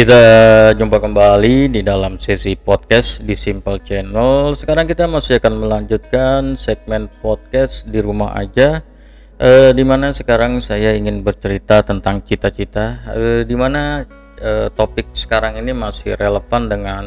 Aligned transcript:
Kita 0.00 0.72
jumpa 0.80 0.96
kembali 0.96 1.76
di 1.76 1.84
dalam 1.84 2.16
sesi 2.16 2.56
podcast 2.56 3.20
di 3.20 3.36
Simple 3.36 3.84
Channel. 3.84 4.56
Sekarang 4.56 4.88
kita 4.88 5.04
masih 5.04 5.36
akan 5.36 5.60
melanjutkan 5.60 6.56
segmen 6.56 7.04
podcast 7.20 7.84
di 7.84 8.00
rumah 8.00 8.32
aja. 8.32 8.80
Eh, 9.36 9.76
di 9.76 9.84
mana 9.84 10.08
sekarang 10.08 10.64
saya 10.64 10.96
ingin 10.96 11.20
bercerita 11.20 11.84
tentang 11.84 12.24
cita-cita. 12.24 13.12
Eh, 13.12 13.42
di 13.44 13.52
mana 13.52 14.00
eh, 14.40 14.72
topik 14.72 15.12
sekarang 15.12 15.60
ini 15.60 15.76
masih 15.76 16.16
relevan 16.16 16.72
dengan 16.72 17.04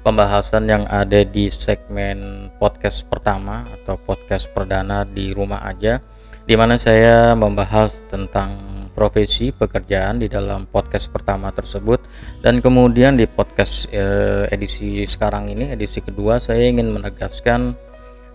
pembahasan 0.00 0.64
yang 0.64 0.88
ada 0.88 1.28
di 1.28 1.52
segmen 1.52 2.48
podcast 2.56 3.04
pertama 3.04 3.68
atau 3.68 4.00
podcast 4.00 4.48
perdana 4.48 5.04
di 5.04 5.36
rumah 5.36 5.60
aja. 5.60 6.00
Di 6.48 6.56
mana 6.56 6.80
saya 6.80 7.36
membahas 7.36 8.00
tentang 8.08 8.73
profesi 8.94 9.50
pekerjaan 9.50 10.22
di 10.22 10.30
dalam 10.30 10.70
podcast 10.70 11.10
pertama 11.10 11.50
tersebut. 11.50 12.00
Dan 12.40 12.62
kemudian 12.62 13.18
di 13.18 13.26
podcast 13.26 13.90
eh, 13.90 14.46
edisi 14.54 15.02
sekarang 15.04 15.50
ini 15.50 15.74
edisi 15.74 16.00
kedua 16.00 16.38
saya 16.38 16.70
ingin 16.70 16.94
menegaskan 16.94 17.74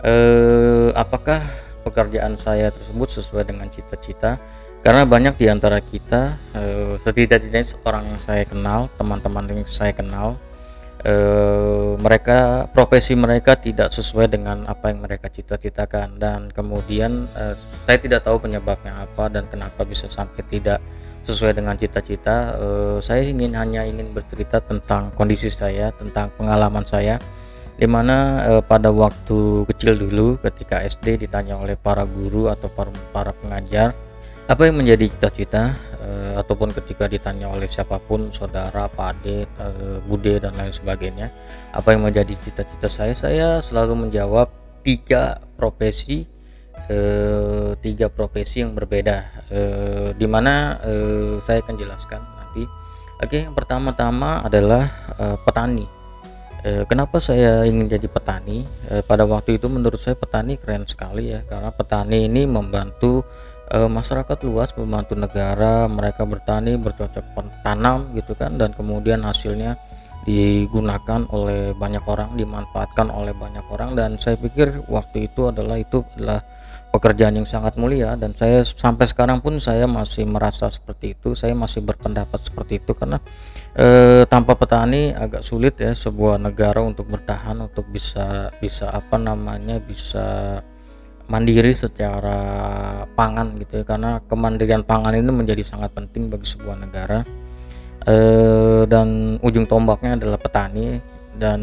eh, 0.03 0.91
apakah 0.93 1.39
pekerjaan 1.87 2.35
saya 2.35 2.70
tersebut 2.70 3.07
sesuai 3.09 3.48
dengan 3.48 3.71
cita-cita? 3.71 4.37
Karena 4.79 5.03
banyak 5.03 5.35
di 5.39 5.48
antara 5.48 5.79
kita 5.79 6.35
eh, 6.55 6.93
setidak-tidaknya 6.99 7.79
orang 7.87 8.03
yang 8.12 8.20
saya 8.20 8.43
kenal 8.43 8.91
teman-teman 8.99 9.48
yang 9.48 9.63
saya 9.63 9.95
kenal 9.95 10.35
eh, 11.03 11.94
mereka 11.99 12.67
profesi 12.71 13.16
mereka 13.16 13.55
tidak 13.55 13.91
sesuai 13.91 14.31
dengan 14.31 14.67
apa 14.67 14.91
yang 14.91 15.03
mereka 15.03 15.31
cita-citakan. 15.31 16.20
Dan 16.20 16.52
kemudian 16.52 17.27
eh, 17.35 17.55
saya 17.88 17.98
tidak 17.99 18.26
tahu 18.26 18.44
penyebabnya 18.44 19.05
apa 19.05 19.31
dan 19.31 19.48
kenapa 19.48 19.85
bisa 19.88 20.12
sampai 20.12 20.43
tidak 20.48 20.80
sesuai 21.23 21.55
dengan 21.55 21.76
cita-cita. 21.77 22.55
Eh, 22.57 22.98
saya 23.04 23.23
ingin 23.23 23.55
hanya 23.55 23.85
ingin 23.85 24.12
bercerita 24.12 24.59
tentang 24.59 25.12
kondisi 25.16 25.48
saya 25.48 25.91
tentang 25.95 26.31
pengalaman 26.35 26.84
saya 26.84 27.20
di 27.79 27.88
mana 27.88 28.43
eh, 28.43 28.63
pada 28.63 28.91
waktu 28.91 29.63
kecil 29.71 29.95
dulu 29.95 30.35
ketika 30.43 30.84
SD 30.84 31.23
ditanya 31.23 31.55
oleh 31.55 31.79
para 31.79 32.04
guru 32.04 32.51
atau 32.51 32.68
para, 32.68 32.91
para 33.16 33.32
pengajar 33.32 33.95
apa 34.51 34.68
yang 34.68 34.84
menjadi 34.84 35.07
cita-cita 35.07 35.77
uh, 36.10 36.41
ataupun 36.41 36.74
ketika 36.74 37.05
ditanya 37.05 37.54
oleh 37.54 37.70
siapa 37.70 38.02
pun 38.02 38.34
saudara 38.34 38.90
pade 38.90 39.46
uh, 39.62 40.02
bude 40.10 40.41
dan 40.41 40.57
lain 40.57 40.74
sebagainya 40.74 41.29
apa 41.70 41.93
yang 41.93 42.01
menjadi 42.01 42.34
cita-cita 42.34 42.90
saya? 42.90 43.13
Saya 43.13 43.48
selalu 43.62 44.10
menjawab 44.10 44.49
tiga 44.82 45.38
profesi 45.54 46.26
uh, 46.90 47.71
tiga 47.79 48.10
profesi 48.10 48.66
yang 48.66 48.74
berbeda. 48.74 49.46
Uh, 49.49 50.10
di 50.18 50.26
mana 50.26 50.77
uh, 50.82 51.38
saya 51.46 51.62
akan 51.62 51.76
jelaskan 51.77 52.21
nanti. 52.38 52.66
Oke 53.20 53.46
yang 53.46 53.54
pertama-tama 53.54 54.41
adalah 54.41 54.90
uh, 55.18 55.38
petani. 55.46 55.88
Kenapa 56.60 57.23
saya 57.23 57.63
ingin 57.63 57.88
jadi 57.88 58.12
petani? 58.12 58.68
Pada 59.07 59.23
waktu 59.23 59.55
itu 59.55 59.71
menurut 59.71 59.96
saya 59.96 60.20
petani 60.20 60.60
keren 60.60 60.84
sekali 60.84 61.32
ya 61.32 61.40
karena 61.48 61.71
petani 61.71 62.27
ini 62.27 62.44
membantu 62.44 63.23
e, 63.70 63.79
masyarakat 63.85 64.38
luas 64.45 64.73
membantu 64.75 65.13
negara 65.16 65.85
mereka 65.85 66.25
bertani 66.25 66.75
bercocok 66.75 67.25
tanam 67.62 68.11
gitu 68.17 68.34
kan 68.34 68.57
dan 68.57 68.73
kemudian 68.73 69.22
hasilnya 69.22 69.78
digunakan 70.28 71.25
oleh 71.31 71.72
banyak 71.73 72.03
orang 72.03 72.35
dimanfaatkan 72.35 73.07
oleh 73.07 73.31
banyak 73.31 73.63
orang 73.72 73.95
dan 73.95 74.19
saya 74.19 74.35
pikir 74.35 74.84
waktu 74.91 75.31
itu 75.31 75.47
adalah 75.47 75.79
itu 75.79 76.03
adalah 76.19 76.44
pekerjaan 76.89 77.38
yang 77.38 77.47
sangat 77.47 77.78
mulia 77.78 78.17
dan 78.17 78.34
saya 78.34 78.66
sampai 78.66 79.06
sekarang 79.06 79.39
pun 79.45 79.61
saya 79.61 79.85
masih 79.85 80.25
merasa 80.25 80.67
seperti 80.73 81.13
itu 81.13 81.38
saya 81.38 81.53
masih 81.53 81.85
berpendapat 81.85 82.41
seperti 82.41 82.81
itu 82.81 82.97
karena 82.97 83.22
e, 83.78 84.22
tanpa 84.25 84.57
petani 84.57 85.13
agak 85.13 85.45
sulit 85.45 85.78
ya 85.78 85.94
sebuah 85.94 86.41
negara 86.41 86.81
untuk 86.81 87.06
bertahan 87.06 87.61
untuk 87.61 87.85
bisa 87.94 88.50
bisa 88.57 88.89
apa 88.89 89.22
namanya 89.22 89.78
bisa 89.78 90.59
mandiri 91.30 91.72
secara 91.78 92.41
pangan 93.13 93.53
gitu 93.62 93.79
ya 93.79 93.85
karena 93.85 94.17
kemandirian 94.25 94.81
pangan 94.81 95.13
ini 95.13 95.29
menjadi 95.29 95.62
sangat 95.62 95.94
penting 95.94 96.28
bagi 96.28 96.50
sebuah 96.50 96.75
negara. 96.81 97.22
E, 98.03 98.16
dan 98.90 99.38
ujung 99.45 99.69
tombaknya 99.69 100.18
adalah 100.18 100.41
petani 100.41 100.97
dan 101.38 101.62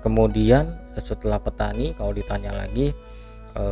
kemudian 0.00 0.80
setelah 0.96 1.36
petani 1.36 1.92
kalau 1.92 2.16
ditanya 2.16 2.56
lagi 2.56 2.96
e, 3.52 3.64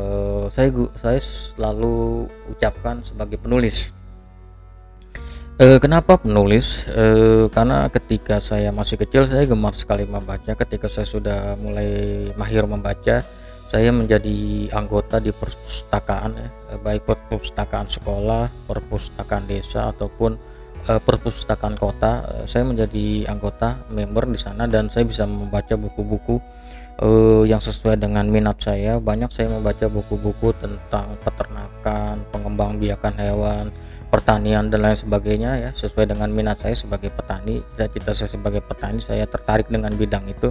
saya 0.53 0.69
saya 1.01 1.19
selalu 1.19 2.29
ucapkan 2.53 3.01
sebagai 3.01 3.41
penulis. 3.41 3.97
E, 5.57 5.81
kenapa 5.81 6.21
penulis? 6.21 6.85
E, 6.93 7.05
karena 7.49 7.89
ketika 7.89 8.45
saya 8.45 8.69
masih 8.77 9.01
kecil 9.01 9.25
saya 9.25 9.49
gemar 9.49 9.73
sekali 9.73 10.05
membaca. 10.05 10.53
Ketika 10.53 10.93
saya 10.93 11.09
sudah 11.09 11.57
mulai 11.57 11.89
mahir 12.37 12.69
membaca 12.69 13.25
saya 13.71 13.95
menjadi 13.95 14.67
anggota 14.75 15.23
di 15.23 15.31
perpustakaan 15.31 16.35
ya, 16.35 16.49
baik 16.83 17.07
perpustakaan 17.07 17.87
sekolah, 17.87 18.51
perpustakaan 18.67 19.47
desa 19.47 19.95
ataupun 19.95 20.35
uh, 20.91 20.99
perpustakaan 20.99 21.79
kota. 21.79 22.27
Uh, 22.27 22.47
saya 22.51 22.67
menjadi 22.67 23.31
anggota 23.31 23.79
member 23.95 24.27
di 24.27 24.43
sana 24.43 24.67
dan 24.67 24.91
saya 24.91 25.07
bisa 25.07 25.23
membaca 25.23 25.79
buku-buku 25.79 26.43
uh, 26.99 27.47
yang 27.47 27.63
sesuai 27.63 27.95
dengan 28.03 28.27
minat 28.27 28.59
saya. 28.59 28.99
Banyak 28.99 29.31
saya 29.31 29.47
membaca 29.47 29.87
buku-buku 29.87 30.51
tentang 30.59 31.15
peternakan, 31.23 32.27
pengembangbiakan 32.35 33.15
hewan, 33.23 33.71
pertanian 34.11 34.67
dan 34.67 34.83
lain 34.83 34.99
sebagainya 34.99 35.51
ya 35.63 35.71
sesuai 35.71 36.11
dengan 36.11 36.27
minat 36.35 36.59
saya 36.59 36.75
sebagai 36.75 37.15
petani 37.15 37.63
cita-cita 37.63 38.11
saya 38.11 38.31
sebagai 38.35 38.59
petani 38.67 38.99
saya 38.99 39.23
tertarik 39.31 39.71
dengan 39.71 39.95
bidang 39.95 40.27
itu 40.27 40.51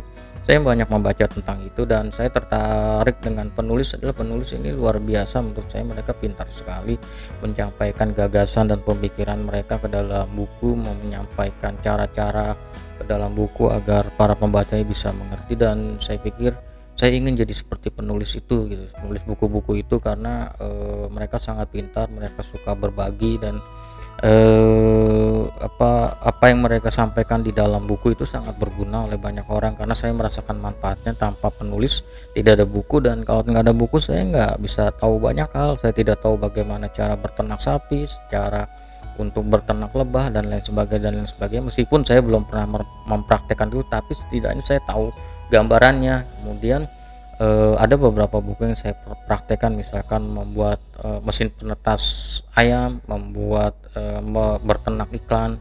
saya 0.50 0.66
banyak 0.66 0.90
membaca 0.90 1.30
tentang 1.30 1.62
itu 1.62 1.86
dan 1.86 2.10
saya 2.10 2.34
tertarik 2.34 3.22
dengan 3.22 3.54
penulis 3.54 3.94
adalah 3.94 4.18
penulis 4.18 4.50
ini 4.58 4.74
luar 4.74 4.98
biasa. 4.98 5.46
Menurut 5.46 5.70
saya 5.70 5.86
mereka 5.86 6.18
pintar 6.18 6.50
sekali 6.50 6.98
menyampaikan 7.46 8.10
gagasan 8.18 8.74
dan 8.74 8.82
pemikiran 8.82 9.46
mereka 9.46 9.78
ke 9.78 9.86
dalam 9.86 10.26
buku 10.34 10.74
menyampaikan 10.74 11.78
cara-cara 11.86 12.58
ke 12.98 13.06
dalam 13.06 13.38
buku 13.38 13.70
agar 13.70 14.10
para 14.18 14.34
pembacanya 14.34 14.90
bisa 14.90 15.14
mengerti. 15.14 15.54
Dan 15.54 16.02
saya 16.02 16.18
pikir 16.18 16.58
saya 16.98 17.14
ingin 17.14 17.38
jadi 17.38 17.54
seperti 17.54 17.94
penulis 17.94 18.34
itu 18.34 18.66
gitu 18.74 18.90
penulis 18.98 19.22
buku-buku 19.30 19.86
itu 19.86 20.02
karena 20.02 20.50
e, 20.58 20.68
mereka 21.14 21.38
sangat 21.38 21.70
pintar 21.70 22.10
mereka 22.10 22.42
suka 22.42 22.74
berbagi 22.74 23.38
dan 23.38 23.62
e, 24.26 24.34
apa 25.58 26.22
apa 26.22 26.46
yang 26.54 26.62
mereka 26.62 26.94
sampaikan 26.94 27.42
di 27.42 27.50
dalam 27.50 27.90
buku 27.90 28.14
itu 28.14 28.24
sangat 28.24 28.56
berguna 28.56 29.10
oleh 29.10 29.18
banyak 29.18 29.46
orang 29.50 29.74
karena 29.74 29.98
saya 29.98 30.14
merasakan 30.14 30.62
manfaatnya 30.62 31.18
tanpa 31.18 31.50
penulis 31.50 32.06
tidak 32.38 32.62
ada 32.62 32.66
buku 32.70 33.02
dan 33.02 33.26
kalau 33.26 33.42
nggak 33.42 33.66
ada 33.66 33.74
buku 33.74 33.98
saya 33.98 34.22
nggak 34.24 34.54
bisa 34.62 34.94
tahu 34.96 35.18
banyak 35.18 35.50
hal. 35.52 35.76
Saya 35.82 35.92
tidak 35.92 36.22
tahu 36.22 36.38
bagaimana 36.38 36.88
cara 36.94 37.18
berternak 37.18 37.60
sapi 37.60 38.06
secara 38.06 38.70
untuk 39.20 39.44
berternak 39.44 39.92
lebah 39.92 40.32
dan 40.32 40.48
lain 40.48 40.64
sebagainya 40.64 41.12
dan 41.12 41.14
lain 41.20 41.30
sebagainya. 41.30 41.68
Meskipun 41.74 42.08
saya 42.08 42.24
belum 42.24 42.48
pernah 42.48 42.86
mempraktekkan 43.10 43.68
itu 43.74 43.84
tapi 43.90 44.16
setidaknya 44.16 44.64
saya 44.64 44.80
tahu 44.86 45.12
gambarannya. 45.52 46.24
Kemudian 46.40 46.88
uh, 47.40 47.76
ada 47.80 47.96
beberapa 47.96 48.38
buku 48.44 48.70
yang 48.70 48.78
saya 48.78 48.94
praktekkan 49.26 49.74
misalkan 49.74 50.28
membuat 50.28 50.84
uh, 51.02 51.24
mesin 51.24 51.50
penetas 51.50 52.02
ayam 52.54 53.00
membuat 53.08 53.76
uh, 53.96 54.22
berternak 54.62 55.10
iklan 55.16 55.58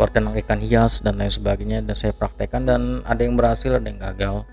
berternak 0.00 0.38
ikan 0.46 0.62
hias 0.62 1.04
dan 1.04 1.18
lain 1.18 1.30
sebagainya 1.30 1.84
dan 1.84 1.94
saya 1.94 2.14
praktekkan 2.14 2.64
dan 2.64 2.80
ada 3.04 3.20
yang 3.22 3.34
berhasil 3.36 3.76
ada 3.76 3.86
yang 3.86 4.00
gagal 4.00 4.46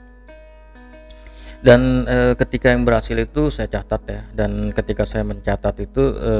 dan 1.61 2.03
e, 2.03 2.17
ketika 2.35 2.73
yang 2.73 2.83
berhasil 2.83 3.15
itu 3.15 3.47
saya 3.47 3.71
catat 3.71 4.01
ya. 4.09 4.21
Dan 4.35 4.75
ketika 4.75 5.07
saya 5.07 5.23
mencatat 5.23 5.75
itu 5.79 6.03
e, 6.17 6.33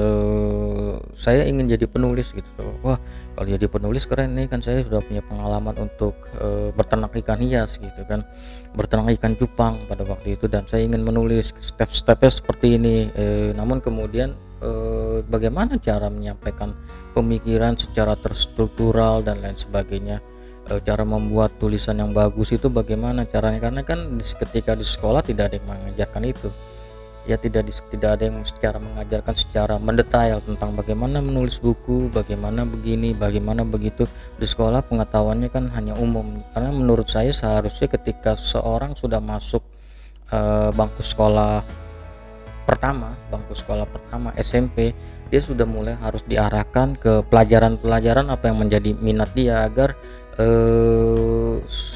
saya 1.15 1.47
ingin 1.47 1.71
jadi 1.71 1.87
penulis 1.87 2.35
gitu. 2.35 2.65
Wah 2.83 2.99
kalau 3.35 3.47
jadi 3.47 3.67
penulis 3.67 4.07
keren 4.07 4.35
nih 4.35 4.51
kan 4.51 4.59
saya 4.59 4.83
sudah 4.83 4.99
punya 4.99 5.23
pengalaman 5.23 5.75
untuk 5.79 6.17
e, 6.35 6.75
berternak 6.75 7.15
ikan 7.23 7.39
hias 7.39 7.79
gitu 7.79 8.01
kan. 8.05 8.27
Berternak 8.75 9.15
ikan 9.21 9.33
cupang 9.39 9.79
pada 9.87 10.03
waktu 10.03 10.35
itu. 10.35 10.51
Dan 10.51 10.67
saya 10.67 10.83
ingin 10.83 11.01
menulis 11.01 11.55
step-stepnya 11.57 12.31
seperti 12.31 12.75
ini. 12.75 13.09
E, 13.15 13.55
namun 13.55 13.79
kemudian 13.79 14.35
e, 14.59 14.71
bagaimana 15.25 15.79
cara 15.79 16.11
menyampaikan 16.11 16.75
pemikiran 17.15 17.79
secara 17.79 18.13
terstruktural 18.19 19.23
dan 19.23 19.39
lain 19.39 19.55
sebagainya 19.55 20.19
e, 20.69 20.81
cara 20.81 21.03
membuat 21.05 21.55
tulisan 21.61 21.97
yang 22.01 22.11
bagus 22.11 22.53
itu 22.53 22.67
bagaimana 22.69 23.25
caranya? 23.25 23.61
Karena 23.61 23.81
kan 23.85 24.17
ketika 24.19 24.73
di 24.73 24.85
sekolah 24.85 25.21
tidak 25.21 25.51
ada 25.51 25.55
yang 25.61 25.67
mengajarkan 25.69 26.23
itu. 26.25 26.49
Ya 27.25 27.41
tidak 27.41 27.73
tidak 27.89 28.21
ada 28.21 28.23
yang 28.29 28.45
secara 28.45 28.77
mengajarkan 28.77 29.33
secara 29.33 29.81
mendetail 29.81 30.37
tentang 30.45 30.77
bagaimana 30.77 31.25
menulis 31.25 31.57
buku 31.57 32.13
bagaimana 32.13 32.69
begini 32.69 33.17
bagaimana 33.17 33.65
begitu. 33.65 34.05
Di 34.37 34.45
sekolah 34.45 34.85
pengetahuannya 34.85 35.49
kan 35.49 35.73
hanya 35.73 35.97
umum. 35.97 36.45
Karena 36.53 36.69
menurut 36.69 37.09
saya 37.09 37.33
seharusnya 37.33 37.89
ketika 37.89 38.37
seorang 38.37 38.93
sudah 38.93 39.17
masuk 39.17 39.65
e, 40.29 40.39
bangku 40.69 41.01
sekolah 41.01 41.65
pertama 42.65 43.13
bangku 43.29 43.53
sekolah 43.53 43.85
pertama 43.85 44.33
SMP 44.41 44.91
dia 45.29 45.41
sudah 45.41 45.65
mulai 45.65 45.97
harus 46.01 46.25
diarahkan 46.25 46.97
ke 46.97 47.25
pelajaran-pelajaran 47.29 48.29
apa 48.29 48.49
yang 48.49 48.57
menjadi 48.61 48.91
minat 48.97 49.33
dia 49.33 49.65
agar 49.65 49.97
eh, 50.39 51.53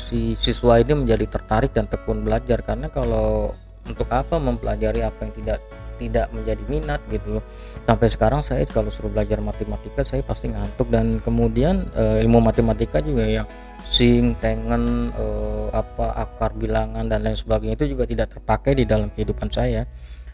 si 0.09 0.33
siswa 0.33 0.80
ini 0.80 1.06
menjadi 1.06 1.25
tertarik 1.39 1.71
dan 1.75 1.86
tekun 1.86 2.25
belajar 2.25 2.65
karena 2.65 2.89
kalau 2.89 3.53
untuk 3.89 4.07
apa 4.13 4.38
mempelajari 4.38 5.01
apa 5.01 5.25
yang 5.25 5.33
tidak 5.33 5.59
tidak 6.00 6.27
menjadi 6.31 6.63
minat 6.71 7.01
gitu 7.12 7.38
loh. 7.38 7.44
Sampai 7.83 8.07
sekarang 8.07 8.41
saya 8.45 8.63
kalau 8.69 8.88
suruh 8.88 9.12
belajar 9.12 9.44
matematika 9.44 10.07
saya 10.07 10.24
pasti 10.24 10.47
ngantuk. 10.47 10.88
Dan 10.88 11.19
kemudian 11.19 11.89
eh, 11.94 12.24
ilmu 12.24 12.39
matematika 12.39 13.03
juga 13.03 13.27
yang 13.27 13.45
sing, 13.89 14.38
tengen, 14.39 15.12
eh, 15.12 15.68
apa 15.75 16.15
akar 16.24 16.56
bilangan 16.56 17.09
dan 17.09 17.25
lain 17.25 17.36
sebagainya 17.36 17.75
itu 17.75 17.97
juga 17.97 18.07
tidak 18.07 18.39
terpakai 18.39 18.80
di 18.80 18.86
dalam 18.88 19.12
kehidupan 19.12 19.51
saya. 19.51 19.83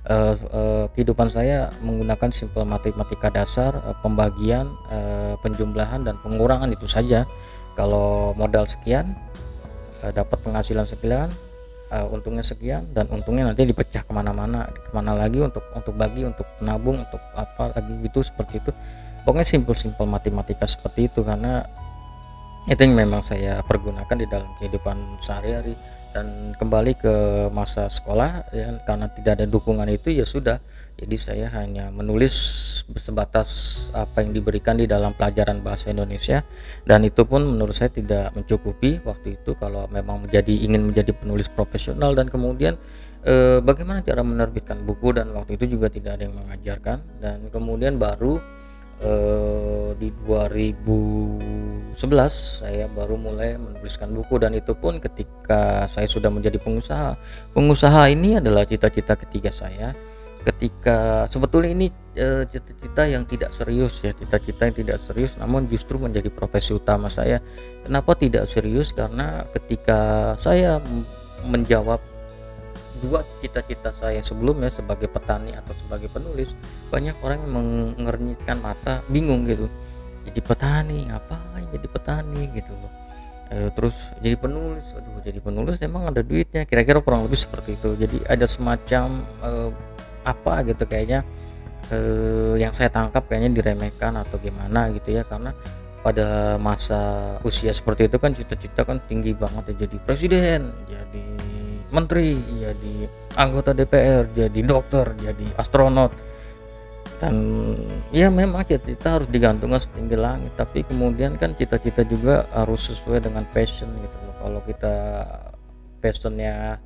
Uh, 0.06 0.38
uh, 0.54 0.86
kehidupan 0.94 1.34
saya 1.34 1.74
menggunakan 1.82 2.30
simpel 2.30 2.62
matematika 2.62 3.34
dasar 3.34 3.74
uh, 3.74 3.98
pembagian 4.06 4.70
uh, 4.94 5.34
penjumlahan 5.42 6.06
dan 6.06 6.22
pengurangan 6.22 6.70
itu 6.70 6.86
saja 6.86 7.26
kalau 7.76 8.32
modal 8.40 8.64
sekian 8.66 9.14
uh, 10.02 10.12
dapat 10.16 10.40
penghasilan 10.42 10.88
sekian 10.88 11.28
uh, 11.92 12.08
untungnya 12.10 12.42
sekian 12.42 12.88
dan 12.96 13.06
untungnya 13.12 13.52
nanti 13.52 13.68
dipecah 13.68 14.02
ke 14.02 14.12
mana-mana 14.16 14.72
ke 14.72 14.90
mana 14.96 15.14
lagi 15.14 15.44
untuk 15.44 15.64
untuk 15.76 15.94
bagi 15.94 16.26
untuk 16.26 16.48
menabung 16.64 17.00
untuk 17.00 17.22
apa 17.36 17.76
lagi 17.76 17.94
gitu 18.08 18.24
seperti 18.26 18.64
itu. 18.64 18.72
Pokoknya 19.26 19.48
simpel-simpel 19.58 20.06
matematika 20.06 20.70
seperti 20.70 21.10
itu 21.10 21.26
karena 21.26 21.66
itu 22.66 22.82
yang 22.82 22.98
memang 22.98 23.22
saya 23.22 23.62
pergunakan 23.66 24.16
di 24.18 24.26
dalam 24.30 24.50
kehidupan 24.58 25.22
sehari-hari 25.22 25.74
dan 26.16 26.56
kembali 26.56 26.96
ke 26.96 27.16
masa 27.52 27.92
sekolah 27.92 28.48
ya 28.56 28.80
karena 28.88 29.12
tidak 29.12 29.36
ada 29.36 29.46
dukungan 29.52 29.92
itu 29.92 30.16
ya 30.16 30.24
sudah. 30.24 30.64
Jadi 30.96 31.20
saya 31.20 31.52
hanya 31.52 31.92
menulis 31.92 32.32
sebatas 32.96 33.50
apa 33.92 34.24
yang 34.24 34.32
diberikan 34.32 34.80
di 34.80 34.88
dalam 34.88 35.12
pelajaran 35.12 35.60
bahasa 35.60 35.92
Indonesia. 35.92 36.48
Dan 36.88 37.04
itu 37.04 37.28
pun 37.28 37.44
menurut 37.44 37.76
saya 37.76 37.92
tidak 37.92 38.32
mencukupi 38.32 39.04
waktu 39.04 39.36
itu 39.36 39.60
kalau 39.60 39.92
memang 39.92 40.24
menjadi 40.24 40.56
ingin 40.56 40.88
menjadi 40.88 41.12
penulis 41.12 41.52
profesional. 41.52 42.16
Dan 42.16 42.32
kemudian 42.32 42.80
eh, 43.28 43.60
bagaimana 43.60 44.00
cara 44.08 44.24
menerbitkan 44.24 44.88
buku? 44.88 45.20
Dan 45.20 45.36
waktu 45.36 45.60
itu 45.60 45.76
juga 45.76 45.92
tidak 45.92 46.16
ada 46.16 46.32
yang 46.32 46.36
mengajarkan. 46.40 46.98
Dan 47.20 47.52
kemudian 47.52 48.00
baru 48.00 48.40
eh, 49.04 49.90
di 50.00 50.16
2011 51.96 52.60
saya 52.60 52.86
baru 52.92 53.16
mulai 53.16 53.56
menuliskan 53.56 54.12
buku 54.12 54.36
dan 54.36 54.52
itu 54.52 54.76
pun 54.76 55.00
ketika 55.00 55.88
saya 55.88 56.12
sudah 56.12 56.28
menjadi 56.28 56.60
pengusaha. 56.60 57.16
Pengusaha 57.56 58.12
ini 58.12 58.44
adalah 58.44 58.68
cita-cita 58.68 59.16
ketiga 59.16 59.48
saya. 59.48 59.96
Ketika 60.44 61.26
sebetulnya 61.26 61.72
ini 61.74 61.88
eh, 62.14 62.44
cita-cita 62.46 63.08
yang 63.10 63.26
tidak 63.26 63.50
serius 63.50 64.04
ya 64.06 64.14
cita-cita 64.14 64.70
yang 64.70 64.78
tidak 64.78 65.02
serius 65.02 65.34
namun 65.42 65.66
justru 65.72 65.96
menjadi 65.96 66.28
profesi 66.28 66.76
utama 66.76 67.08
saya. 67.08 67.40
Kenapa 67.88 68.12
tidak 68.20 68.46
serius? 68.52 68.92
Karena 68.92 69.48
ketika 69.56 70.36
saya 70.36 70.84
menjawab 71.48 72.04
dua 73.00 73.24
cita-cita 73.40 73.96
saya 73.96 74.20
sebelumnya 74.20 74.68
sebagai 74.68 75.08
petani 75.08 75.56
atau 75.56 75.72
sebagai 75.76 76.12
penulis 76.12 76.56
banyak 76.92 77.16
orang 77.24 77.44
yang 77.44 77.54
mengernyitkan 78.00 78.58
mata 78.64 79.04
bingung 79.12 79.44
gitu 79.46 79.68
jadi 80.26 80.40
petani 80.42 81.08
ngapain 81.08 81.66
jadi 81.70 81.88
petani 81.88 82.42
gitu 82.54 82.74
loh. 82.74 82.94
E, 83.46 83.70
terus 83.78 83.94
jadi 84.20 84.36
penulis 84.36 84.98
aduh 84.98 85.22
jadi 85.22 85.38
penulis 85.38 85.78
emang 85.86 86.10
ada 86.10 86.26
duitnya 86.26 86.66
kira-kira 86.66 87.00
kurang 87.06 87.26
lebih 87.26 87.38
seperti 87.38 87.78
itu. 87.78 87.94
Jadi 87.94 88.18
ada 88.26 88.46
semacam 88.50 89.22
e, 89.46 89.52
apa 90.26 90.54
gitu 90.66 90.84
kayaknya 90.90 91.22
e, 91.94 91.98
yang 92.58 92.74
saya 92.74 92.90
tangkap 92.90 93.30
kayaknya 93.30 93.62
diremehkan 93.62 94.18
atau 94.18 94.42
gimana 94.42 94.90
gitu 94.98 95.14
ya. 95.14 95.24
Karena 95.24 95.54
pada 96.06 96.62
masa 96.62 97.34
usia 97.42 97.74
seperti 97.74 98.06
itu 98.06 98.22
kan 98.22 98.38
cita-cita 98.38 98.86
kan 98.86 99.02
tinggi 99.10 99.34
banget 99.34 99.74
ya 99.74 99.90
jadi 99.90 99.98
presiden 100.06 100.70
jadi 100.86 101.26
menteri 101.90 102.38
jadi 102.62 102.96
anggota 103.42 103.74
DPR 103.74 104.30
jadi 104.30 104.60
dokter 104.62 105.18
jadi 105.18 105.58
astronot 105.58 106.14
dan 107.16 107.36
ya 108.12 108.28
memang 108.28 108.68
cita-cita 108.68 109.20
harus 109.20 109.30
digantungkan 109.32 109.80
setinggi 109.80 110.18
langit. 110.20 110.52
Tapi 110.60 110.84
kemudian 110.84 111.40
kan 111.40 111.56
cita-cita 111.56 112.04
juga 112.04 112.44
harus 112.52 112.92
sesuai 112.92 113.24
dengan 113.24 113.48
passion 113.56 113.88
gitu 114.04 114.18
loh. 114.20 114.36
Kalau 114.44 114.60
kita 114.68 114.96
passionnya 116.04 116.78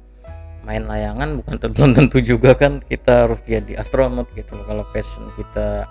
main 0.64 0.86
layangan 0.86 1.40
bukan 1.42 1.56
belum 1.74 1.92
tentu 1.98 2.22
juga 2.22 2.54
kan 2.54 2.84
kita 2.84 3.26
harus 3.26 3.42
jadi 3.42 3.82
astronot 3.82 4.30
gitu 4.38 4.54
loh. 4.54 4.66
Kalau 4.70 4.84
passion 4.94 5.34
kita 5.34 5.90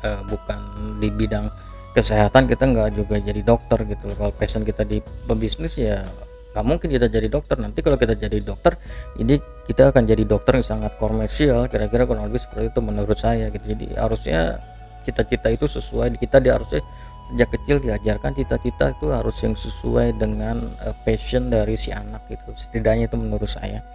uh, 0.00 0.22
bukan 0.24 0.60
di 0.98 1.12
bidang 1.12 1.52
kesehatan 1.92 2.46
kita 2.46 2.70
nggak 2.70 2.96
juga 2.96 3.20
jadi 3.20 3.42
dokter 3.44 3.84
gitu 3.84 4.08
loh. 4.08 4.16
Kalau 4.16 4.32
passion 4.32 4.64
kita 4.64 4.88
di 4.88 5.04
pebisnis 5.28 5.76
ya 5.76 6.00
nggak 6.56 6.64
mungkin 6.64 6.88
kita 6.88 7.12
jadi 7.12 7.28
dokter. 7.28 7.60
Nanti 7.60 7.84
kalau 7.84 8.00
kita 8.00 8.16
jadi 8.16 8.40
dokter 8.40 8.80
ini 9.20 9.36
kita 9.70 9.94
akan 9.94 10.02
jadi 10.02 10.26
dokter 10.26 10.58
yang 10.58 10.66
sangat 10.66 10.98
komersial 10.98 11.70
kira-kira 11.70 12.02
kurang 12.02 12.26
lebih 12.26 12.42
seperti 12.42 12.74
itu 12.74 12.80
menurut 12.82 13.14
saya 13.14 13.54
gitu. 13.54 13.62
Jadi 13.70 13.94
harusnya 13.94 14.58
cita-cita 15.06 15.46
itu 15.46 15.70
sesuai 15.70 16.18
kita 16.18 16.42
dia 16.42 16.58
harusnya 16.58 16.82
sejak 17.30 17.54
kecil 17.54 17.78
diajarkan 17.78 18.34
cita-cita 18.34 18.90
itu 18.90 19.14
harus 19.14 19.38
yang 19.46 19.54
sesuai 19.54 20.18
dengan 20.18 20.66
uh, 20.82 20.90
passion 21.06 21.54
dari 21.54 21.78
si 21.78 21.94
anak 21.94 22.26
gitu. 22.26 22.50
Setidaknya 22.58 23.06
itu 23.06 23.14
menurut 23.14 23.46
saya. 23.46 23.86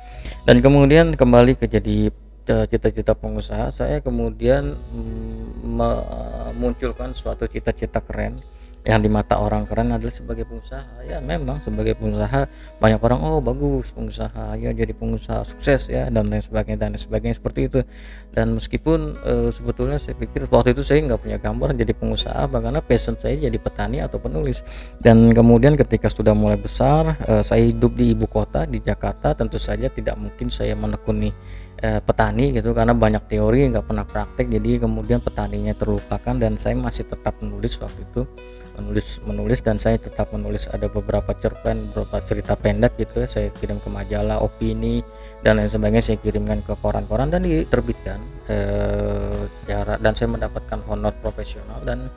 Dan 0.47 0.63
kemudian 0.63 1.11
kembali 1.19 1.59
ke 1.59 1.67
jadi 1.67 2.07
eh, 2.47 2.65
cita-cita 2.71 3.11
pengusaha 3.11 3.67
saya 3.67 3.99
kemudian 3.99 4.79
mm, 4.79 5.75
memunculkan 5.75 7.11
suatu 7.11 7.51
cita-cita 7.51 7.99
keren 7.99 8.39
yang 8.85 9.01
di 9.01 9.09
mata 9.09 9.41
orang 9.41 9.65
keren 9.65 9.89
adalah 9.89 10.13
sebagai 10.13 10.45
pengusaha. 10.45 11.09
Ya 11.09 11.17
memang 11.17 11.57
sebagai 11.65 11.97
pengusaha 11.97 12.45
banyak 12.77 13.01
orang 13.01 13.19
oh 13.25 13.41
bagus 13.41 13.89
pengusaha 13.89 14.53
ya 14.61 14.69
jadi 14.77 14.93
pengusaha 14.93 15.41
sukses 15.41 15.89
ya 15.89 16.05
dan 16.13 16.29
lain 16.29 16.45
sebagainya 16.45 16.85
dan 16.85 16.89
lain 16.93 17.01
sebagainya 17.01 17.41
seperti 17.41 17.65
itu. 17.65 17.81
Dan 18.29 18.53
meskipun 18.53 19.17
e, 19.25 19.33
sebetulnya 19.49 19.97
saya 19.97 20.13
pikir 20.13 20.45
waktu 20.53 20.77
itu 20.77 20.85
saya 20.85 21.01
nggak 21.01 21.17
punya 21.17 21.37
gambar 21.41 21.73
jadi 21.73 21.97
pengusaha 21.97 22.45
karena 22.45 22.77
passion 22.85 23.17
saya 23.17 23.33
jadi 23.33 23.57
petani 23.57 24.05
atau 24.05 24.21
penulis. 24.21 24.61
Dan 25.01 25.33
kemudian 25.33 25.73
ketika 25.73 26.05
sudah 26.05 26.37
mulai 26.37 26.61
besar 26.61 27.17
e, 27.25 27.41
saya 27.41 27.65
hidup 27.65 27.97
di 27.97 28.13
ibu 28.13 28.29
kota 28.29 28.69
di 28.69 28.77
Jakarta 28.85 29.33
tentu 29.33 29.57
saja 29.57 29.89
tidak 29.89 30.13
mungkin 30.21 30.53
saya 30.53 30.77
menekuni 30.77 31.33
e, 31.81 31.89
petani 32.05 32.53
gitu 32.53 32.69
karena 32.77 32.93
banyak 32.93 33.25
teori 33.25 33.65
nggak 33.65 33.85
pernah 33.89 34.05
praktek. 34.05 34.45
Jadi 34.45 34.77
kemudian 34.77 35.25
petaninya 35.25 35.73
terlupakan 35.73 36.37
dan 36.37 36.53
saya 36.61 36.77
masih 36.77 37.09
tetap 37.09 37.33
menulis 37.41 37.81
waktu 37.81 38.05
itu 38.05 38.29
menulis 38.75 39.23
menulis 39.23 39.59
dan 39.63 39.79
saya 39.79 39.95
tetap 39.95 40.31
menulis 40.35 40.67
ada 40.67 40.91
beberapa 40.91 41.31
cerpen 41.39 41.89
beberapa 41.91 42.19
cerita 42.23 42.53
pendek 42.59 42.99
gitu 42.99 43.23
ya 43.23 43.27
saya 43.27 43.47
kirim 43.55 43.79
ke 43.79 43.89
majalah 43.89 44.43
opini 44.43 44.99
dan 45.41 45.57
lain 45.59 45.71
sebagainya 45.71 46.03
saya 46.03 46.17
kirimkan 46.19 46.59
ke 46.63 46.73
koran-koran 46.79 47.31
dan 47.31 47.43
diterbitkan 47.43 48.19
eh, 48.51 49.41
secara 49.61 49.95
dan 49.97 50.13
saya 50.13 50.29
mendapatkan 50.31 50.79
honor 50.91 51.15
profesional 51.23 51.79
dan 51.87 52.11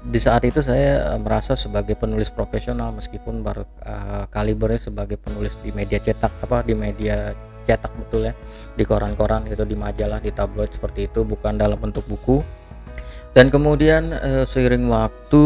di 0.00 0.16
saat 0.16 0.48
itu 0.48 0.64
saya 0.64 1.12
eh, 1.12 1.20
merasa 1.20 1.52
sebagai 1.52 1.94
penulis 1.94 2.32
profesional 2.32 2.88
meskipun 2.96 3.44
baru 3.44 3.68
uh, 3.84 4.24
kalibernya 4.32 4.80
sebagai 4.80 5.20
penulis 5.20 5.60
di 5.60 5.76
media 5.76 6.00
cetak 6.00 6.32
apa 6.40 6.64
di 6.64 6.72
media 6.72 7.36
cetak 7.68 7.92
betul 8.00 8.24
ya 8.24 8.34
di 8.72 8.84
koran-koran 8.88 9.44
gitu 9.44 9.68
di 9.68 9.76
majalah 9.76 10.16
di 10.16 10.32
tabloid 10.32 10.72
seperti 10.72 11.12
itu 11.12 11.20
bukan 11.22 11.60
dalam 11.60 11.76
bentuk 11.76 12.08
buku 12.08 12.40
dan 13.30 13.46
kemudian 13.46 14.10
uh, 14.10 14.42
seiring 14.42 14.90
waktu 14.90 15.44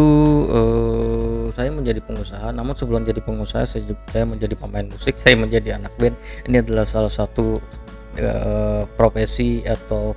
uh, 0.48 1.52
saya 1.52 1.68
menjadi 1.68 2.00
pengusaha. 2.00 2.48
Namun 2.56 2.72
sebelum 2.72 3.04
jadi 3.04 3.20
pengusaha 3.20 3.68
saya, 3.68 3.84
saya 4.08 4.24
menjadi 4.24 4.56
pemain 4.56 4.88
musik 4.88 5.20
saya 5.20 5.36
menjadi 5.36 5.76
anak 5.76 5.92
band. 6.00 6.16
Ini 6.48 6.64
adalah 6.64 6.88
salah 6.88 7.12
satu 7.12 7.60
uh, 8.16 8.88
profesi 8.96 9.60
atau 9.68 10.16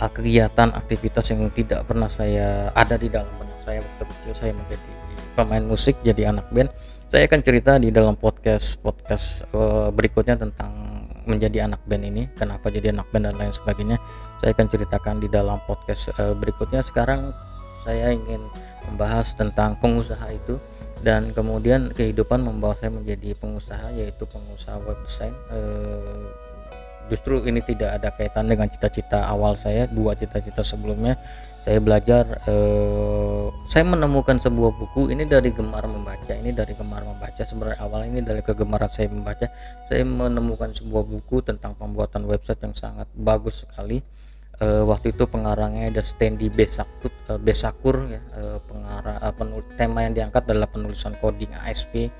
kegiatan 0.00 0.72
aktivitas 0.72 1.28
yang 1.28 1.44
tidak 1.52 1.84
pernah 1.84 2.08
saya 2.08 2.72
ada 2.72 2.94
di 2.94 3.10
dalam 3.10 3.28
benak 3.36 3.60
saya. 3.66 3.82
Waktu 3.82 4.04
kecil 4.06 4.32
saya 4.32 4.52
menjadi 4.54 4.90
pemain 5.34 5.64
musik 5.66 5.98
jadi 6.06 6.30
anak 6.30 6.46
band. 6.54 6.70
Saya 7.10 7.26
akan 7.26 7.40
cerita 7.42 7.74
di 7.82 7.90
dalam 7.90 8.14
podcast 8.14 8.78
podcast 8.78 9.42
uh, 9.50 9.90
berikutnya 9.90 10.38
tentang 10.38 10.70
menjadi 11.26 11.66
anak 11.66 11.82
band 11.86 12.06
ini 12.06 12.22
kenapa 12.34 12.70
jadi 12.70 12.94
anak 12.94 13.06
band 13.12 13.30
dan 13.30 13.34
lain 13.38 13.52
sebagainya 13.54 13.98
saya 14.40 14.56
akan 14.56 14.66
ceritakan 14.72 15.20
di 15.20 15.28
dalam 15.28 15.60
podcast 15.68 16.10
uh, 16.16 16.32
berikutnya. 16.32 16.80
Sekarang 16.80 17.36
saya 17.84 18.16
ingin 18.16 18.40
membahas 18.88 19.36
tentang 19.36 19.76
pengusaha 19.78 20.26
itu 20.32 20.56
dan 21.04 21.32
kemudian 21.36 21.92
kehidupan 21.92 22.40
membawa 22.40 22.72
saya 22.76 22.92
menjadi 22.92 23.36
pengusaha 23.36 23.92
yaitu 23.96 24.24
pengusaha 24.28 24.80
web 24.84 25.00
design 25.04 25.32
uh, 25.48 26.28
justru 27.10 27.42
ini 27.42 27.58
tidak 27.60 27.98
ada 27.98 28.08
kaitan 28.14 28.46
dengan 28.46 28.70
cita-cita 28.70 29.26
awal 29.26 29.58
saya 29.58 29.90
dua 29.90 30.14
cita-cita 30.14 30.62
sebelumnya. 30.62 31.18
Saya 31.60 31.76
belajar 31.76 32.24
eh, 32.48 33.46
saya 33.68 33.84
menemukan 33.84 34.40
sebuah 34.40 34.72
buku. 34.80 35.12
Ini 35.12 35.28
dari 35.28 35.52
gemar 35.52 35.84
membaca 35.84 36.32
ini 36.32 36.56
dari 36.56 36.72
gemar 36.72 37.04
membaca. 37.04 37.42
Sebenarnya 37.44 37.84
awal 37.84 38.08
ini 38.08 38.24
dari 38.24 38.40
kegemaran 38.40 38.88
saya 38.88 39.12
membaca. 39.12 39.50
Saya 39.84 40.06
menemukan 40.06 40.72
sebuah 40.72 41.04
buku 41.04 41.44
tentang 41.44 41.76
pembuatan 41.76 42.24
website 42.24 42.64
yang 42.64 42.72
sangat 42.72 43.10
bagus 43.12 43.66
sekali 43.66 44.00
uh, 44.60 44.84
waktu 44.86 45.12
itu 45.16 45.24
pengarangnya 45.26 45.90
ada 45.90 46.02
Standy 46.04 46.52
Besakur, 46.52 47.12
uh, 47.28 47.40
Besakur 47.40 47.96
ya 48.06 48.20
uh, 48.36 48.58
pengarang 48.64 49.18
uh, 49.20 49.32
penul 49.34 49.62
tema 49.74 50.04
yang 50.06 50.14
diangkat 50.14 50.46
adalah 50.46 50.68
penulisan 50.68 51.16
coding 51.18 51.50
ASP 51.66 52.12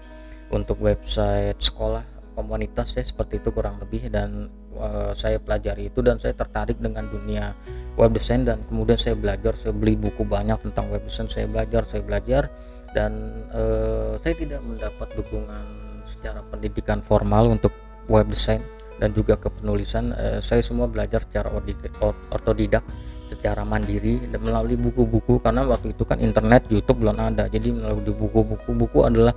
untuk 0.50 0.82
website 0.82 1.60
sekolah 1.60 2.02
komunitas 2.34 2.96
ya 2.96 3.04
seperti 3.04 3.38
itu 3.38 3.52
kurang 3.52 3.76
lebih 3.78 4.08
dan 4.08 4.48
uh, 4.74 5.12
saya 5.12 5.36
pelajari 5.36 5.92
itu 5.92 6.00
dan 6.00 6.16
saya 6.16 6.32
tertarik 6.32 6.80
dengan 6.80 7.04
dunia 7.06 7.52
web 8.00 8.16
design 8.16 8.48
dan 8.48 8.64
kemudian 8.66 8.96
saya 8.96 9.14
belajar 9.14 9.52
saya 9.54 9.76
beli 9.76 9.94
buku 9.94 10.24
banyak 10.24 10.56
tentang 10.64 10.88
web 10.88 11.04
design 11.04 11.28
saya 11.28 11.46
belajar 11.46 11.84
saya 11.84 12.02
belajar 12.02 12.42
dan 12.96 13.44
uh, 13.54 14.18
saya 14.18 14.34
tidak 14.34 14.64
mendapat 14.66 15.08
dukungan 15.14 15.64
secara 16.08 16.42
pendidikan 16.50 16.98
formal 17.04 17.54
untuk 17.54 17.70
web 18.10 18.26
design 18.26 18.64
dan 19.00 19.16
juga 19.16 19.40
kepenulisan 19.40 20.12
eh, 20.12 20.38
saya 20.44 20.60
semua 20.60 20.86
belajar 20.86 21.24
secara 21.24 21.48
ortodidak 22.30 22.84
secara 23.30 23.62
mandiri 23.62 24.18
dan 24.26 24.42
melalui 24.42 24.74
buku-buku 24.74 25.38
karena 25.38 25.62
waktu 25.62 25.94
itu 25.94 26.02
kan 26.02 26.18
internet 26.18 26.66
YouTube 26.66 27.06
belum 27.06 27.16
ada. 27.16 27.46
Jadi 27.46 27.70
melalui 27.70 28.12
buku-buku 28.12 28.70
buku 28.74 28.98
adalah 29.06 29.32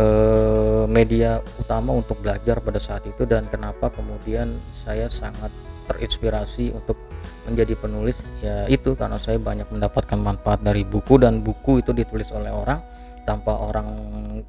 eh, 0.00 0.84
media 0.88 1.38
utama 1.60 1.92
untuk 1.92 2.18
belajar 2.24 2.58
pada 2.64 2.80
saat 2.80 3.04
itu. 3.04 3.28
Dan 3.28 3.46
kenapa 3.52 3.92
kemudian 3.92 4.50
saya 4.72 5.12
sangat 5.12 5.52
terinspirasi 5.86 6.72
untuk 6.72 6.96
menjadi 7.44 7.76
penulis? 7.76 8.24
Ya 8.40 8.64
itu 8.66 8.96
karena 8.96 9.20
saya 9.20 9.36
banyak 9.36 9.68
mendapatkan 9.68 10.18
manfaat 10.18 10.64
dari 10.64 10.82
buku 10.82 11.20
dan 11.20 11.44
buku 11.44 11.84
itu 11.84 11.92
ditulis 11.92 12.32
oleh 12.32 12.50
orang 12.50 12.80
tanpa 13.28 13.52
orang 13.52 13.86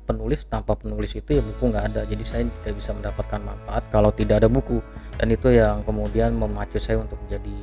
penulis 0.06 0.46
tanpa 0.46 0.78
penulis 0.78 1.16
itu 1.18 1.38
ya 1.38 1.42
buku 1.42 1.74
nggak 1.74 1.86
ada. 1.94 2.02
Jadi 2.06 2.24
saya 2.24 2.44
tidak 2.46 2.76
bisa 2.78 2.92
mendapatkan 2.94 3.42
manfaat 3.42 3.84
kalau 3.90 4.12
tidak 4.14 4.46
ada 4.46 4.50
buku. 4.52 4.84
Dan 5.18 5.34
itu 5.34 5.50
yang 5.50 5.82
kemudian 5.82 6.38
memacu 6.38 6.78
saya 6.78 7.02
untuk 7.02 7.18
menjadi 7.26 7.56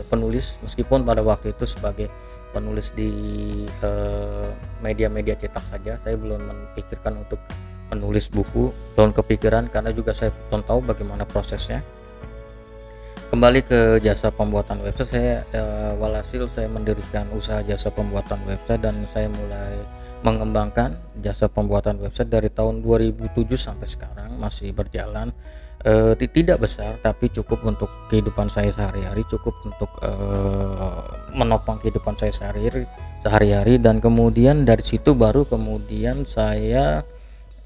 uh, 0.00 0.04
penulis. 0.10 0.58
Meskipun 0.66 1.06
pada 1.06 1.22
waktu 1.22 1.54
itu 1.54 1.64
sebagai 1.64 2.10
penulis 2.56 2.88
di 2.96 3.12
eh, 3.84 4.48
media-media 4.80 5.36
uh, 5.36 5.40
cetak 5.44 5.60
saja 5.60 5.92
saya 6.00 6.16
belum 6.16 6.40
memikirkan 6.40 7.20
untuk 7.20 7.36
menulis 7.92 8.32
buku. 8.32 8.72
Belum 8.96 9.12
kepikiran 9.12 9.68
karena 9.68 9.92
juga 9.92 10.16
saya 10.16 10.32
belum 10.48 10.64
tahu 10.64 10.80
bagaimana 10.88 11.28
prosesnya. 11.28 11.84
Kembali 13.26 13.60
ke 13.66 13.98
jasa 14.06 14.30
pembuatan 14.30 14.78
website 14.86 15.10
saya 15.10 15.34
uh, 15.50 15.98
walhasil 15.98 16.46
saya 16.46 16.70
mendirikan 16.70 17.26
usaha 17.34 17.58
jasa 17.66 17.90
pembuatan 17.90 18.38
website 18.46 18.78
dan 18.78 18.94
saya 19.10 19.26
mulai 19.26 19.74
mengembangkan 20.24 20.96
jasa 21.20 21.48
pembuatan 21.50 22.00
website 22.00 22.32
dari 22.32 22.48
tahun 22.48 22.80
2007 22.80 23.32
sampai 23.56 23.88
sekarang 23.88 24.30
masih 24.40 24.72
berjalan 24.72 25.32
e, 25.84 26.16
tidak 26.16 26.64
besar 26.64 26.96
tapi 27.04 27.28
cukup 27.28 27.60
untuk 27.66 27.90
kehidupan 28.08 28.48
saya 28.48 28.72
sehari-hari 28.72 29.22
cukup 29.28 29.52
untuk 29.66 29.90
e, 30.00 30.10
menopang 31.36 31.76
kehidupan 31.82 32.16
saya 32.16 32.32
sehari-hari 32.32 32.88
sehari-hari. 33.26 33.82
Dan 33.82 33.98
kemudian 33.98 34.62
dari 34.62 34.86
situ 34.86 35.18
baru 35.18 35.42
kemudian 35.42 36.22
saya 36.22 37.02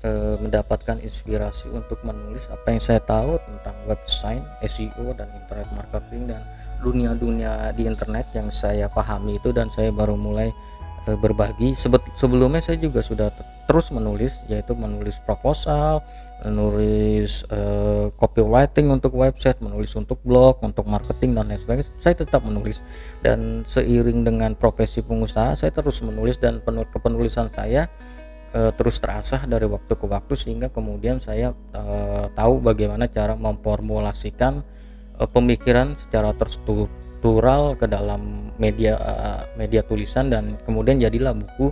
e, 0.00 0.11
mendapatkan 0.40 0.97
inspirasi 1.04 1.69
untuk 1.69 2.00
menulis 2.00 2.49
apa 2.49 2.73
yang 2.73 2.83
saya 2.83 3.00
tahu 3.04 3.37
tentang 3.37 3.76
web 3.85 4.00
design, 4.09 4.40
SEO 4.64 5.12
dan 5.12 5.28
internet 5.37 5.69
marketing 5.76 6.23
dan 6.33 6.40
dunia-dunia 6.80 7.76
di 7.76 7.85
internet 7.85 8.33
yang 8.33 8.49
saya 8.49 8.88
pahami 8.88 9.37
itu. 9.37 9.52
Dan 9.52 9.69
saya 9.69 9.92
baru 9.92 10.16
mulai 10.16 10.49
e, 11.07 11.16
berbagi. 11.16 11.73
Sebelumnya 12.16 12.61
saya 12.64 12.76
juga 12.80 13.00
sudah 13.00 13.28
terus 13.71 13.95
menulis 13.95 14.42
yaitu 14.50 14.75
menulis 14.75 15.23
proposal 15.23 16.02
menulis 16.42 17.45
e, 17.47 17.61
copywriting 18.16 18.88
untuk 18.88 19.12
website 19.12 19.61
menulis 19.61 19.92
untuk 19.95 20.19
blog 20.25 20.59
untuk 20.64 20.88
marketing 20.88 21.37
dan 21.37 21.52
lain 21.52 21.61
sebagainya. 21.61 21.92
Saya 22.00 22.16
tetap 22.16 22.42
menulis. 22.42 22.80
Dan 23.21 23.62
seiring 23.69 24.25
dengan 24.25 24.57
profesi 24.57 25.04
pengusaha 25.04 25.52
saya 25.52 25.71
terus 25.71 26.00
menulis 26.00 26.40
dan 26.40 26.64
kepenulisan 26.64 27.52
saya 27.52 27.87
e, 28.54 28.61
terus 28.75 28.99
terasah 28.99 29.47
dari 29.47 29.66
waktu 29.69 29.92
ke 29.95 30.07
waktu 30.07 30.35
sehingga 30.35 30.69
kemudian 30.73 31.23
saya 31.23 31.54
e, 31.76 31.83
tahu 32.35 32.64
bagaimana 32.64 33.07
cara 33.07 33.37
memformulasikan 33.38 34.64
e, 35.19 35.23
pemikiran 35.30 35.95
secara 35.95 36.35
terstruktur 36.35 36.90
struktural 37.21 37.77
ke 37.77 37.85
dalam 37.85 38.49
media 38.57 38.97
uh, 38.97 39.45
media 39.61 39.85
tulisan 39.85 40.33
dan 40.33 40.57
kemudian 40.65 40.97
jadilah 40.97 41.37
buku 41.37 41.69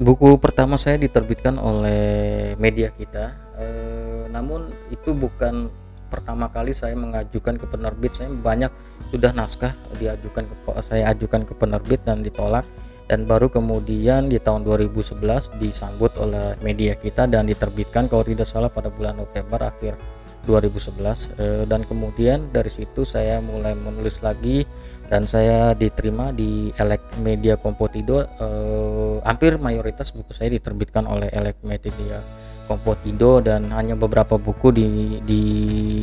buku 0.00 0.40
pertama 0.40 0.80
saya 0.80 0.96
diterbitkan 0.96 1.60
oleh 1.60 2.56
media 2.56 2.88
kita. 2.96 3.36
Uh, 3.52 4.24
namun 4.32 4.72
itu 4.88 5.12
bukan 5.12 5.68
pertama 6.08 6.48
kali 6.48 6.72
saya 6.72 6.96
mengajukan 6.96 7.60
ke 7.60 7.68
penerbit. 7.68 8.16
Saya 8.16 8.32
banyak 8.32 8.72
sudah 9.12 9.36
naskah 9.36 9.76
diajukan 10.00 10.48
ke 10.48 10.54
saya 10.80 11.12
ajukan 11.12 11.44
ke 11.44 11.52
penerbit 11.52 12.00
dan 12.08 12.24
ditolak. 12.24 12.64
Dan 13.12 13.28
baru 13.28 13.52
kemudian 13.52 14.32
di 14.32 14.40
tahun 14.40 14.64
2011 14.64 15.20
disambut 15.60 16.16
oleh 16.16 16.56
media 16.64 16.96
kita 16.96 17.28
dan 17.28 17.44
diterbitkan 17.44 18.08
kalau 18.08 18.24
tidak 18.24 18.48
salah 18.48 18.72
pada 18.72 18.88
bulan 18.88 19.20
November 19.20 19.68
akhir 19.68 20.00
2011 20.44 21.38
eh, 21.38 21.64
dan 21.70 21.86
kemudian 21.86 22.50
dari 22.50 22.68
situ 22.68 23.06
saya 23.06 23.38
mulai 23.38 23.74
menulis 23.78 24.20
lagi 24.20 24.66
dan 25.12 25.28
saya 25.28 25.76
diterima 25.76 26.32
di 26.32 26.72
Elek 26.72 27.20
Media 27.20 27.60
Kompotido 27.60 28.24
eh, 28.24 29.16
hampir 29.22 29.60
mayoritas 29.60 30.10
buku 30.10 30.32
saya 30.32 30.56
diterbitkan 30.56 31.04
oleh 31.04 31.28
Elek 31.30 31.60
Media 31.62 32.18
Kompotido 32.64 33.44
dan 33.44 33.68
hanya 33.74 33.92
beberapa 33.98 34.40
buku 34.40 34.72
di 34.72 34.88
di 35.26 35.42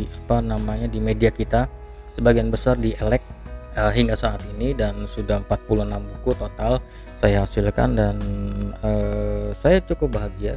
apa 0.05 0.43
namanya 0.43 0.85
di 0.85 0.99
media 1.01 1.33
kita 1.33 1.65
sebagian 2.13 2.51
besar 2.53 2.77
di 2.77 2.93
Elek 2.93 3.23
eh, 3.73 3.91
hingga 3.95 4.13
saat 4.13 4.45
ini 4.55 4.77
dan 4.77 5.07
sudah 5.09 5.41
46 5.47 5.89
buku 5.89 6.31
total 6.37 6.77
saya 7.19 7.43
hasilkan 7.43 7.89
dan 7.97 8.15
eh, 8.85 9.51
saya 9.59 9.83
cukup 9.83 10.21
bahagia 10.21 10.55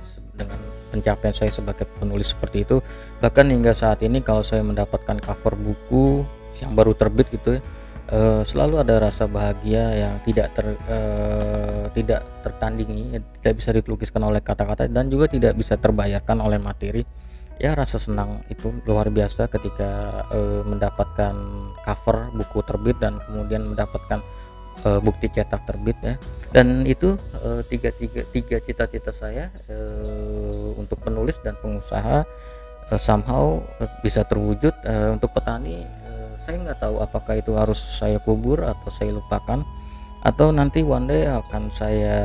pencapaian 0.92 1.32
saya 1.32 1.48
sebagai 1.48 1.88
penulis 1.96 2.36
seperti 2.36 2.68
itu. 2.68 2.84
Bahkan 3.24 3.48
hingga 3.48 3.72
saat 3.72 4.04
ini 4.04 4.20
kalau 4.20 4.44
saya 4.44 4.60
mendapatkan 4.60 5.16
cover 5.24 5.56
buku 5.56 6.20
yang 6.60 6.76
baru 6.76 6.92
terbit 6.92 7.32
gitu 7.32 7.56
ya 7.56 7.62
uh, 8.12 8.42
selalu 8.44 8.84
ada 8.84 9.00
rasa 9.00 9.24
bahagia 9.26 9.82
yang 9.96 10.14
tidak 10.22 10.52
ter 10.52 10.76
uh, 10.76 11.88
tidak 11.96 12.20
tertandingi 12.44 13.18
tidak 13.40 13.54
bisa 13.58 13.70
dilukiskan 13.72 14.22
oleh 14.22 14.44
kata-kata 14.44 14.86
dan 14.86 15.08
juga 15.08 15.26
tidak 15.32 15.56
bisa 15.56 15.80
terbayarkan 15.80 16.38
oleh 16.44 16.60
materi. 16.60 17.02
Ya 17.60 17.78
rasa 17.78 18.00
senang 18.00 18.42
itu 18.50 18.74
luar 18.88 19.12
biasa 19.12 19.46
ketika 19.46 20.24
uh, 20.34 20.62
mendapatkan 20.66 21.34
cover 21.84 22.32
buku 22.34 22.58
terbit 22.64 22.96
dan 22.98 23.20
kemudian 23.22 23.72
mendapatkan 23.72 24.20
bukti 24.82 25.28
cetak 25.28 25.68
terbit 25.68 25.94
ya. 26.00 26.16
Dan 26.48 26.88
itu 26.88 27.14
tiga 27.68 27.92
tiga 27.92 28.24
tiga 28.32 28.56
cita-cita 28.56 29.12
saya 29.12 29.52
untuk 30.92 31.08
penulis 31.08 31.40
dan 31.40 31.56
pengusaha 31.64 32.28
uh, 32.92 33.00
somehow 33.00 33.64
uh, 33.80 33.88
bisa 34.04 34.28
terwujud 34.28 34.76
uh, 34.84 35.16
untuk 35.16 35.32
petani 35.32 35.88
uh, 36.04 36.36
saya 36.36 36.60
nggak 36.60 36.76
tahu 36.84 37.00
apakah 37.00 37.40
itu 37.40 37.56
harus 37.56 37.80
saya 37.80 38.20
kubur 38.20 38.60
atau 38.60 38.92
saya 38.92 39.16
lupakan 39.16 39.64
atau 40.22 40.54
nanti 40.54 40.84
one 40.84 41.08
day 41.08 41.24
akan 41.26 41.72
saya 41.72 42.20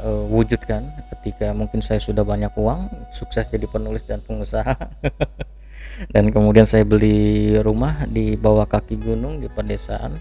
uh, 0.00 0.24
wujudkan 0.30 0.86
ketika 1.12 1.52
mungkin 1.52 1.82
saya 1.82 2.00
sudah 2.00 2.24
banyak 2.24 2.54
uang 2.56 2.88
sukses 3.12 3.52
jadi 3.52 3.68
penulis 3.68 4.06
dan 4.08 4.24
pengusaha. 4.24 4.72
Dan 6.10 6.34
kemudian 6.34 6.66
saya 6.66 6.82
beli 6.82 7.54
rumah 7.62 8.02
di 8.10 8.34
bawah 8.34 8.66
kaki 8.66 8.98
gunung 8.98 9.38
di 9.38 9.46
pedesaan 9.46 10.18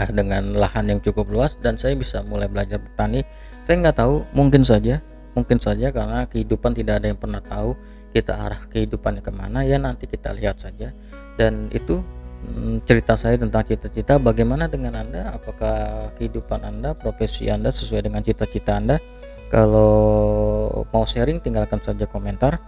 nah, 0.00 0.08
dengan 0.08 0.56
lahan 0.56 0.88
yang 0.88 1.00
cukup 1.04 1.28
luas 1.28 1.60
dan 1.60 1.76
saya 1.76 1.92
bisa 1.92 2.24
mulai 2.24 2.48
belajar 2.48 2.80
bertani. 2.80 3.20
Saya 3.68 3.84
nggak 3.84 4.00
tahu 4.00 4.24
mungkin 4.32 4.64
saja 4.64 5.04
mungkin 5.32 5.58
saja 5.58 5.90
karena 5.90 6.28
kehidupan 6.28 6.76
tidak 6.76 7.02
ada 7.02 7.06
yang 7.12 7.20
pernah 7.20 7.40
tahu 7.40 7.76
kita 8.12 8.36
arah 8.36 8.60
kehidupannya 8.68 9.24
ke 9.24 9.32
mana 9.32 9.64
ya 9.64 9.80
nanti 9.80 10.04
kita 10.04 10.36
lihat 10.36 10.60
saja. 10.60 10.92
Dan 11.40 11.72
itu 11.72 12.04
hmm, 12.44 12.84
cerita 12.84 13.16
saya 13.16 13.40
tentang 13.40 13.64
cita-cita. 13.64 14.20
Bagaimana 14.20 14.68
dengan 14.68 15.00
anda? 15.00 15.32
Apakah 15.32 16.12
kehidupan 16.20 16.60
anda 16.60 16.92
profesi 16.92 17.48
anda 17.48 17.72
sesuai 17.72 18.04
dengan 18.04 18.20
cita-cita 18.20 18.76
anda? 18.76 19.00
Kalau 19.48 20.84
mau 20.92 21.04
sharing 21.08 21.40
tinggalkan 21.40 21.80
saja 21.80 22.04
komentar. 22.04 22.60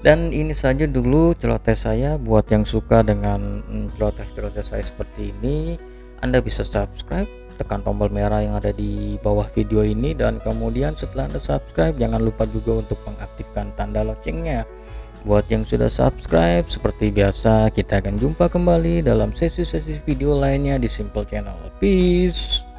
Dan 0.00 0.32
ini 0.32 0.56
saja 0.56 0.88
dulu 0.88 1.36
celoteh 1.36 1.76
saya. 1.76 2.16
Buat 2.20 2.52
yang 2.52 2.64
suka 2.68 3.00
dengan 3.00 3.64
hmm, 3.64 3.96
celoteh-celoteh 3.96 4.64
saya 4.64 4.84
seperti 4.84 5.32
ini 5.40 5.76
anda 6.20 6.44
bisa 6.44 6.60
subscribe, 6.60 7.28
tekan 7.60 7.84
tombol 7.84 8.08
merah 8.08 8.40
yang 8.40 8.56
ada 8.56 8.72
di 8.72 9.20
bawah 9.20 9.44
video 9.52 9.84
ini 9.84 10.16
dan 10.16 10.40
kemudian 10.40 10.96
setelah 10.96 11.28
Anda 11.28 11.36
subscribe 11.36 11.92
jangan 12.00 12.24
lupa 12.24 12.48
juga 12.48 12.80
untuk 12.80 12.96
mengaktifkan 13.04 13.76
tanda 13.76 14.00
loncengnya. 14.00 14.64
Buat 15.28 15.52
yang 15.52 15.68
sudah 15.68 15.92
subscribe, 15.92 16.64
seperti 16.72 17.12
biasa 17.12 17.68
kita 17.76 18.00
akan 18.00 18.16
jumpa 18.16 18.48
kembali 18.48 19.04
dalam 19.04 19.36
sesi-sesi 19.36 20.00
video 20.08 20.32
lainnya 20.32 20.80
di 20.80 20.88
Simple 20.88 21.28
Channel. 21.28 21.76
Peace. 21.76 22.69